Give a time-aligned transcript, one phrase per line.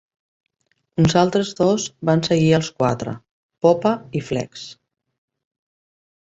[1.03, 3.15] Uns altres dos van seguir els quatre,
[3.67, 4.67] Poppa i Flex.